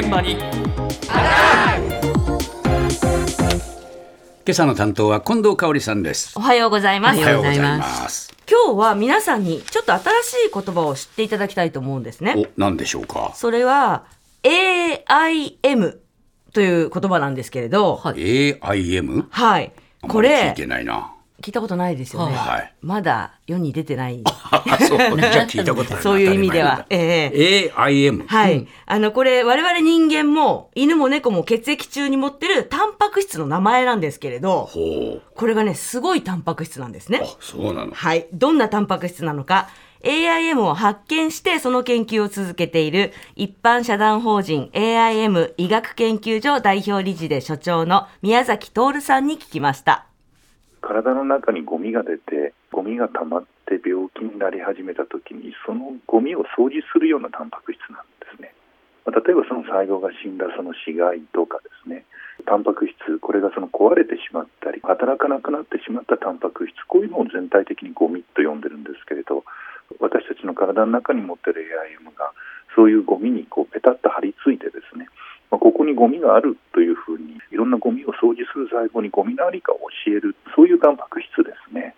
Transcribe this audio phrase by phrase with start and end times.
[0.00, 0.32] 現場に。
[0.32, 0.40] 今
[4.48, 6.32] 朝の担当は近藤香織さんです。
[6.38, 7.20] おはようございます。
[7.20, 8.34] おはようございます。
[8.50, 12.34] 今日は皆さんにちょっと新しい言葉を知っていただきたいと思うんですね。
[12.34, 13.32] お何でしょうか？
[13.34, 14.06] それは
[14.42, 15.98] AIM
[16.54, 19.26] という言葉なんですけれど、はい、AIM?
[19.28, 19.72] はい。
[20.08, 22.34] これ聞いてないな聞いたことないですよね。
[22.36, 24.22] はい、まだ世に出てない。
[24.86, 26.02] そう、じゃ聞いたことない。
[26.02, 26.86] そういう意味では。
[26.90, 28.26] ええ AIM。
[28.26, 28.66] はい。
[28.86, 34.68] あの、これ、我々人間も、犬も猫も血液中に持ってるタンパク質の名前なんですけれど、
[35.34, 37.22] これがね、すごいタンパク質なんですね。
[37.22, 38.26] あ、そうなのはい。
[38.32, 39.68] どんなタンパク質なのか。
[40.02, 50.09] AIM を発見してその研究を続けている一般社団法人 AIM 医学研究所代表理事で所長の宮崎徹さんに聞きました。
[50.80, 58.54] 体の中にゴミが出てゴミが溜まって病気になり始めた時にそのゴミを掃除するようなタンパク質なんですね、
[59.04, 62.04] まあ、例えばその細胞が死んだその死骸とかですね。
[62.46, 69.44] タンパク質これがその壊れてしまったり働かなくなってしまったタンパク質こういうのを全体的にゴミと呼んでるんですけれど
[69.98, 71.60] 私たちの体の中に持ってる
[72.00, 72.32] AIM が
[72.74, 75.08] そういうゴミにこうペタッと張り付いてですね、
[75.50, 81.94] まあ、ここにゴミがあるというふうにいろんなゴミを掃除する細胞にゴミのありかを教えるそういうタンパク質ですね。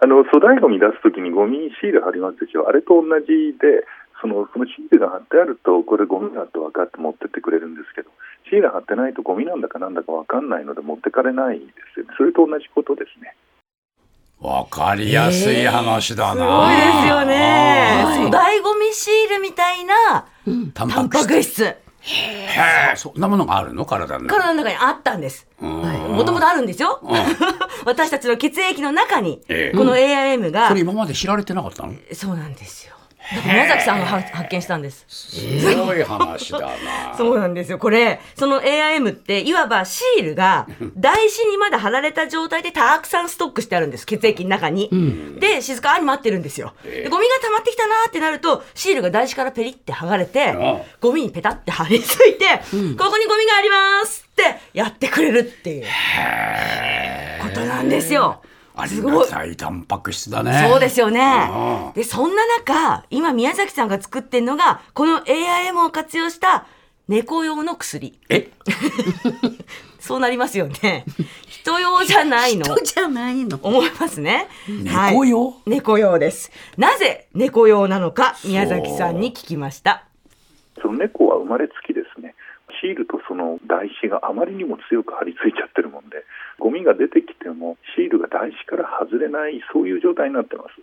[0.00, 2.68] あの粗大ゴミ出す時にゴミにシール貼りますでしょ。
[2.68, 3.86] あれと同じで
[4.20, 8.10] そのそのシールが貼ってあるとこれゴミだと分かって持ってってくれるんですけど
[8.48, 12.14] シール貼ってないとゴミなんだかなんだか分かんないので持ってかれないですよね。
[12.16, 13.36] それと同じことですね。
[14.40, 20.26] わかりやすい話だな、えー、すごいですよね、粗大ゴミシールみたいな
[20.74, 23.84] タンパク質へえそんなものがあるの？
[23.84, 25.46] 体の中体の中にあったんです。
[25.60, 27.00] もともとあるんですよ。
[27.86, 29.40] 私たちの血液の中に、
[29.76, 31.94] この AIM が、それ今まで知られてなかったの？
[32.12, 32.94] そうなんですよ
[33.44, 35.04] 宮崎さんが発見したんです。
[35.08, 37.14] すごい話だな。
[37.16, 37.78] そうなんですよ。
[37.78, 40.66] これ、その AIM って、いわばシールが
[40.96, 44.06] 台紙にまだ貼られた状態でたくさんストックしてあるんです。
[44.06, 44.88] 血液の中に。
[44.92, 46.74] うん、で、静かに待ってるんですよ。
[46.84, 50.54] でゴミが溜まってきたなってなると、シールが台紙からペリって剥がれて、
[51.00, 52.44] ゴミにペタって貼り付いて、
[52.74, 55.84] うん、ここにゴミがありますってやってくれるっていう
[57.42, 58.42] ことなんですよ。
[58.74, 60.66] ありがたいタンパク質だね。
[60.68, 61.92] そうですよね。
[61.94, 66.66] で、そんな中、今宮崎さんが作ってるのが、この AIM を活用した
[67.08, 68.18] 猫用の薬。
[68.28, 68.50] え？
[70.00, 71.04] そうなりますよね。
[71.46, 72.64] 人用じゃないの。
[72.64, 73.58] 人じゃないの。
[73.62, 74.48] 思いますね。
[74.66, 76.18] 猫用、はい、猫用？
[76.18, 76.50] です。
[76.76, 80.04] なぜ猫用なのか、宮崎さんに聞きました。
[80.80, 82.34] その猫は生まれつきですね。
[82.80, 86.24] シールとその台紙があまりにも強く張り付いちゃってるもんで、
[86.62, 90.78] ゴミが出てきてもシールが台紙から外れないそういう状態になってます。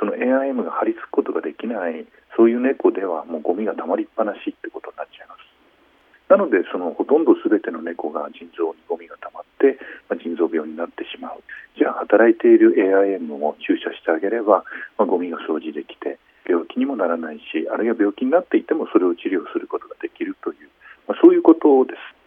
[0.00, 5.44] その AIM が貼り付くことができないそういう猫ではもうゴミが溜まりっぱなしってことになっちゃいます。
[6.32, 9.76] なのでそのほとんど全ての猫が腎臓にゴミが溜まって、
[10.08, 11.44] まあ、腎臓病になってしまう。
[11.76, 14.64] じゃあ働いている AIM を注射してあげれば、
[14.96, 16.16] まあ、ゴミが掃除できて
[16.48, 20.72] 病気にもならないしあるいは病気になっていてもそれを治療することができるという、
[21.04, 22.17] まあ、そういうことです。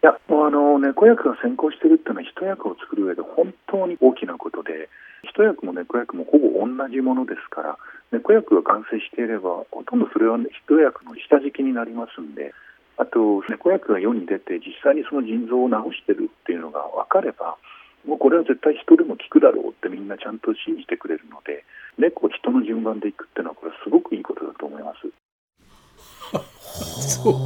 [0.00, 4.88] いやもうあの猫薬が先行しているっていうのは一薬を作る上で本当に大きなことで
[5.28, 7.76] 一薬も猫薬もほぼ同じものですから
[8.08, 12.56] 猫薬が完成していればほとんどそれは、ね、一薬の下敷きになりますんで
[12.96, 17.60] あと猫薬が世に出て実際にその腎臓を治してるっていうのが分かれば
[18.08, 21.60] もうこれは絶対人でも効くだろうってみんなちゃんと信じてくれるので
[22.00, 24.24] 猫人の順番でいくっていうのはこれすごくいい。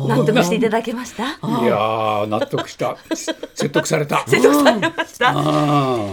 [0.09, 1.25] 納得していただけました？
[1.25, 2.97] いや納得した。
[3.15, 4.25] 説得された。
[4.27, 5.33] 説得されました。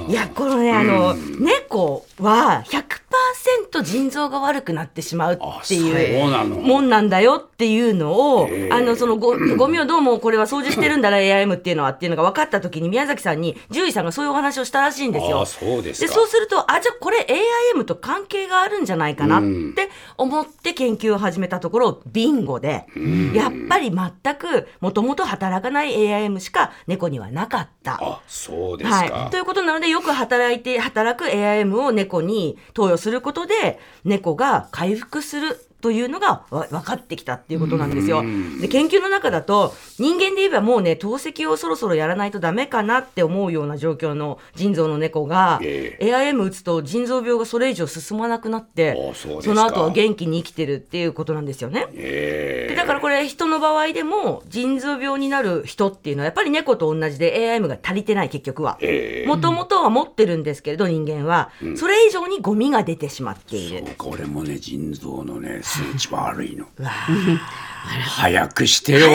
[0.09, 2.83] いやこのねあの、うん、猫は100%
[3.81, 5.37] 腎臓が悪くなってしまうっ
[5.67, 15.45] ていうもんなんだよっていうのをあのそのごゴミをどうもこれは掃除してるんだな AIM っていうのはっていうのが分かった時に宮崎さんに獣医さんがそういうお話をしたらしいんですよ。
[15.45, 17.25] そうでそうするとあじゃあこれ
[17.75, 22.85] AIM と関係があるんじゃないかなって思って研究を始めたところビンゴで。
[22.95, 27.99] うんやっぱり全くもともと働かない AIM しか猫にはなかった。
[28.01, 33.70] あそうですはい、ということなのでよく働いて働く AIM を猫に投与することで
[34.03, 38.23] 猫が回復するというのが分かってきたっていうことなんですよ。
[38.61, 51.87] で研究の中だと人間で言えばもうね透析をそろそろやらないとダメかなって思うような状況の腎臓の猫が、えー、AIM 打つと腎臓病がそれ以上進まなくなってその後は元気に生きてるっていうことなんですよね。
[51.93, 58.77] えー、でだからこれ人の場合でも腎臓病になる人っていうのはやっぱり猫と同じで AIM が足りてない結局は。
[59.25, 63.83] もともとは持ってるんですけれど人間は、それ以上にゴミが出てしまっている。
[63.97, 66.65] これもね腎臓のね数値悪いの。
[67.83, 69.07] 早くしてよ。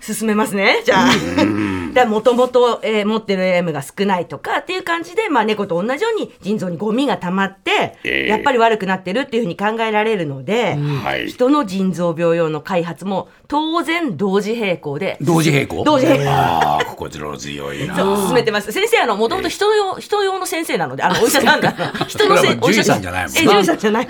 [0.00, 0.82] 進めますね。
[0.84, 2.06] じゃあ。
[2.06, 8.28] もともと持ってる AM が少ないとかっていう感じで、まあ、猫と同じように腎臓にゴミが溜まって、ええ。
[8.28, 11.28] やっぱり悪くなってるっていうふうに考えられるので、はい。
[11.28, 15.16] 人の腎臓病用の開発も当然同時並行で。
[15.20, 15.84] 同時並行？
[15.84, 16.30] 同時並行。
[16.30, 17.96] ああ、心強いな。
[17.96, 18.70] そう進めてます。
[18.70, 21.74] 先生あのもともと人用人用の先生なのであのお医者さんだ
[22.06, 23.40] 人のせお医者さんじゃないもんな。
[23.40, 24.06] え獣医さんじゃない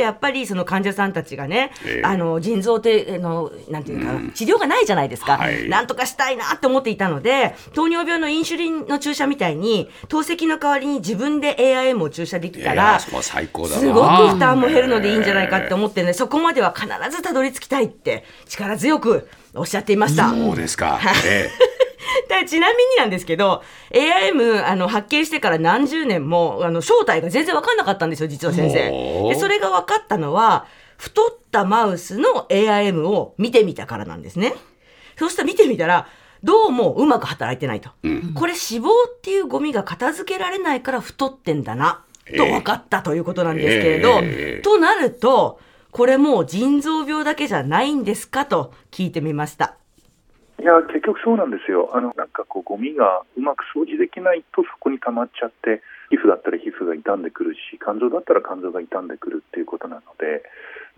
[0.00, 12.98] やっぱりその患者さんたちがね、ええあの腎臓ってあのなんていうか、治療がないじゃないですか、はいなんとかしたいなって思っていたので糖尿病のインシュリンの注射みたいに透析の代わりに自分で AIM を注射できたら。
[13.00, 20.30] すごく負担も減るのでいいんじゃないかって思ってるので、そこまでは必ずたどり着きたいって力強くおっしゃっていました。
[20.30, 21.00] そうですか。
[21.26, 21.48] え
[22.28, 29.28] でちなみになんですけど AIM あの発見してから何十年もあの正体が全然分かんなかったんですよ実は先生。
[29.28, 30.66] でそれが分かったのは
[30.96, 34.54] 太ったマウスの AIM を見てみたからなんですね。
[35.16, 36.06] そうしたら見てみたら
[36.44, 37.90] どうもうまく働いてないと、
[38.34, 42.04] これ脂肪っていうゴミが片付けられないから太ってんだな
[42.36, 44.62] と分かったということなんですけれど、ええ。
[44.62, 45.58] となると
[45.90, 49.64] これもう腎臓病だけじゃないんですかと聞いてみました。
[49.64, 49.87] い
[50.68, 51.90] や結局そうなんですよ。
[51.96, 55.80] あのなんかこうゴミがうまく掃除できないとそこに溜まっちゃって
[56.12, 60.44] 皮膚だったら皮膚が傷んでくるし肝臓だったら肝臓が傷んでくるっていうことなので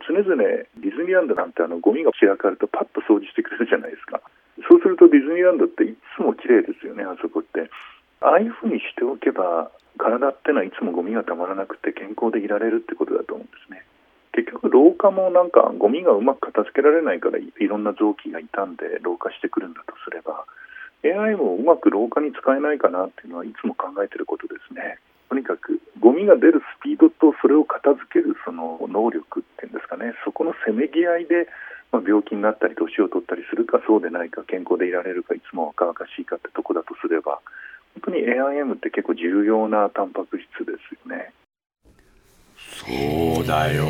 [0.06, 4.20] 常々ディズニーランドなんてあのゴミが散らかるとパッと掃除してくれるじゃないですか。
[4.68, 7.70] そうするとディズニーランドっていつも綺麗ですよねあそこって。
[8.20, 13.84] ああいうふうにしておけば体ってのはいつもゴミがたまらなくて健康でいられるってことだと思うんですね。
[14.32, 20.46] 結局老化もなんかゴミがうまく片付けられないからいろんな臓器が傷んで老化してくるんだとすれば
[21.02, 24.98] AI もうまく老化に使えないかなっていうのはいつも考えてることですね
[25.30, 31.46] とにかくゴミが出るスピードとそれを片付けるその能力っていうんですかねそこのせめぎ合いで、
[31.90, 37.40] まあ、病気になったり年を取ったりするかそうでないか健康でいられるかいつも若々しいかってとこだとすれば
[38.02, 41.32] 本当に AIM って結構重要なタンパク質ですよね。
[42.88, 43.84] えそうだよ。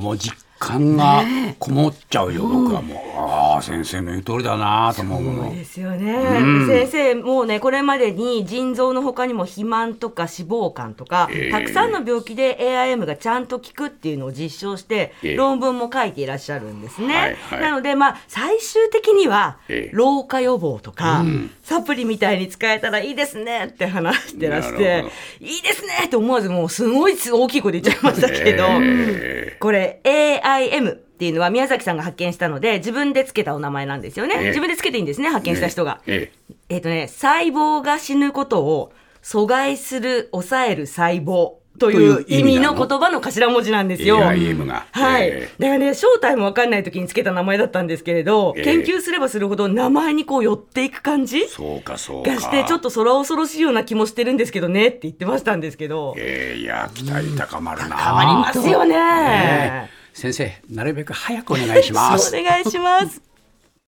[0.00, 1.24] もう実感が
[1.58, 2.98] こもっちゃうよ、僕はもう。
[3.16, 5.22] ああ、先生の言う通りだなと思う。
[5.22, 5.54] もの。
[5.54, 6.66] ですよね、うん。
[6.66, 11.50] 先生もうねこれまでに腎臓の他にも肥満とか脂肪肝とか、ええ。
[11.50, 15.36] たくさんの病気で AIM がちゃんと効くっていうのを実証して、ええ。
[15.36, 17.60] 論文も書いていらっしゃるんですね、はいはい。
[17.62, 19.96] なのでまあ最終的には、ええ。
[19.96, 25.04] 老化予防とか、うんサプリみたいに使えたらいいですねって話してらしなて
[25.38, 34.48] いいですねって思わずもうすごい大きい声で言っちゃいましたけど、えこれ AIM っていうのは宮崎さんが発見したので自分でつけたお名前なんですよね、ええ。
[34.48, 36.32] 自分でつけていいんですね発見した人が、え。
[36.68, 44.18] えっ、とね細胞が死ぬことを阻害する抑える細胞という意味の言葉の頭文字なんですえよ。
[44.18, 44.44] はい。
[44.44, 52.30] えだからね、正体もわかんない時につけた名前だったんですけれど、ええ研究すればするほど名前にこう寄っていく感じえそうか、そうか。
[52.30, 56.14] がして、ちょっと空恐ろしいような気もしてるんですけどねって言ってましたんですけど。
[56.18, 57.96] ええいや、期待高まるな。
[57.96, 59.90] 変わりますよね。
[60.12, 62.36] 先生、なるべく早くお願いします。
[62.36, 63.29] お願いします。